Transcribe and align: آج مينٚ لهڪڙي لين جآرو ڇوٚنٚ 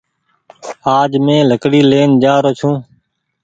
آج 0.97 1.11
مينٚ 1.25 1.47
لهڪڙي 1.49 1.81
لين 1.91 2.09
جآرو 2.23 2.51
ڇوٚنٚ 2.59 2.81